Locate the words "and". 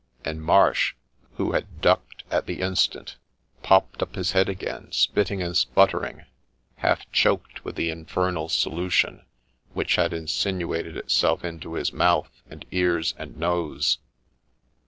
0.25-0.41, 5.43-5.55, 12.49-12.65, 13.19-13.37